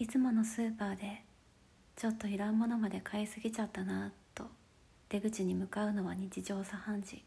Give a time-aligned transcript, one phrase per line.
[0.00, 1.24] いつものスーパーで
[1.96, 4.44] ちょっといらんものまで買いすぎちゃったなと
[5.08, 7.24] 出口に向かうのは日常茶飯事。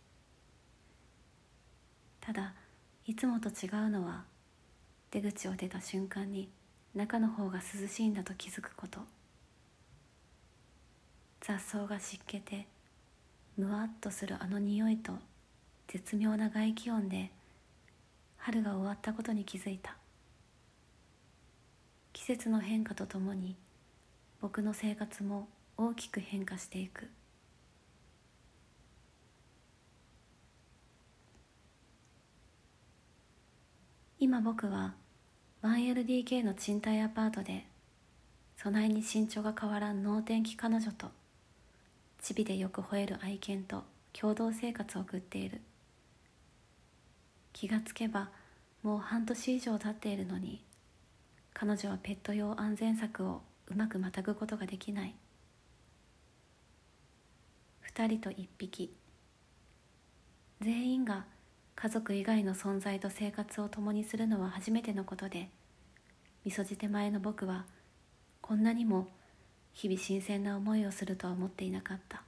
[2.22, 2.54] ただ
[3.06, 4.24] いつもと違うのは
[5.12, 6.48] 出口を出た瞬間に
[6.96, 9.02] 中の方が涼しいんだと気づくこと。
[11.42, 12.68] 雑草が湿気て
[13.58, 15.12] むわっとするあの匂いと
[15.90, 17.32] 絶妙な外気温で
[18.38, 19.98] 春が終わったことに気づいた。
[22.14, 23.56] 季節の変化とともに
[24.42, 27.10] 僕の生活も大きく変化していく。
[34.20, 34.94] 今僕は
[35.64, 37.66] 1LDK の賃貸アパートで
[38.58, 41.08] 備えに身長が変わらん能天気彼女と
[42.22, 43.84] チビでよく吠える愛犬と
[44.14, 45.62] 共同生活を送っている。
[47.54, 48.30] 気がつけば
[48.84, 50.64] もう半年以上経っているのに
[51.54, 55.16] 彼女はペット用安全柵をうまくまたぐことができない。
[57.94, 58.94] 2人と1匹。
[60.62, 61.26] 全員が
[61.76, 65.50] 家族以外の存在と生活を共にするのは初めてのことで
[66.46, 67.66] みそじ手前の僕は
[68.42, 69.08] こんなにも
[69.74, 72.24] 日々新鮮な思いをするとは思っていなかった。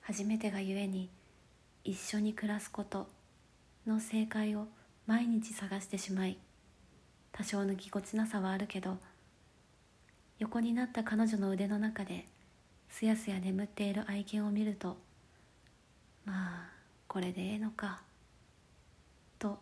[0.00, 1.10] 初めてがゆえに
[1.84, 3.08] 一緒に暮らすこと
[3.86, 4.66] の正解を
[5.06, 6.38] 毎日探してしまい
[7.32, 8.98] 多少のぎこちなさはあるけど
[10.38, 12.26] 横になった彼女の腕の中で
[12.88, 14.96] すやすや眠っている愛犬を見ると
[16.24, 16.70] まあ
[17.06, 18.02] これでええのか
[19.38, 19.58] と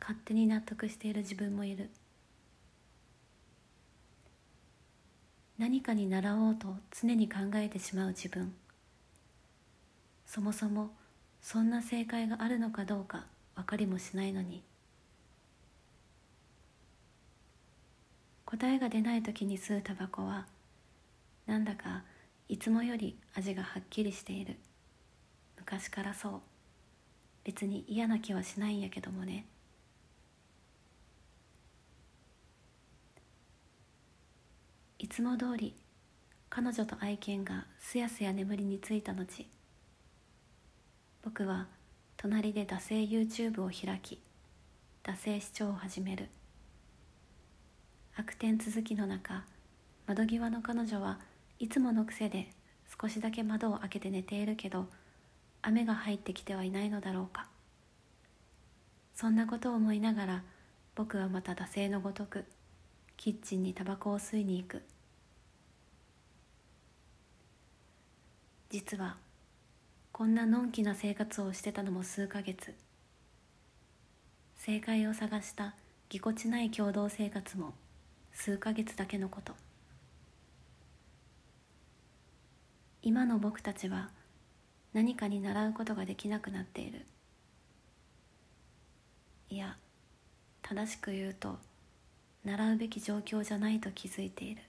[0.00, 1.90] 勝手に納得している自分もいる。
[5.58, 8.54] 何かに習おうと常に考えてしまう自分。
[10.24, 10.90] そもそも
[11.42, 14.62] そんな正解があるのかどうか分かりもしないのに。
[18.50, 20.46] 答えが出ない時に吸うタバコは
[21.46, 22.02] なんだか
[22.48, 24.56] いつもより味がはっきりしている。
[25.56, 26.40] 昔からそう。
[27.44, 29.46] 別に嫌な気はしないんやけどもね。
[34.98, 35.76] いつも通り
[36.48, 39.46] 彼女と愛犬がすやすや眠りについた後
[41.22, 41.68] 僕は
[42.16, 44.20] 隣で惰性 YouTube を開き
[45.04, 46.28] 惰性視聴を始める。
[48.30, 49.42] 悪天続きの中
[50.06, 51.18] 窓際の彼女は
[51.58, 52.48] いつもの癖で
[53.00, 54.86] 少しだけ窓を開けて寝ているけど
[55.62, 57.48] 雨が入ってきてはいないのだろうか。
[59.16, 60.42] そんなことを思いながら
[60.94, 62.44] 僕はまた惰性のごとく
[63.16, 64.82] キッチンにタバコを吸いに行く。
[68.68, 69.16] 実は
[70.12, 72.74] こんなのんきな生活をしてたのも数ヶ月。
[74.54, 75.74] 正解を探した
[76.08, 77.74] ぎこちない共同生活も
[78.32, 79.54] 数ヶ月だけのこと。
[83.02, 84.10] 今の僕たちは
[84.92, 87.06] 何かに習うことができなくなっている。
[89.48, 89.76] いや
[90.62, 91.58] 正しく言うと
[92.44, 94.62] 習うべき状況じゃないと気づいている。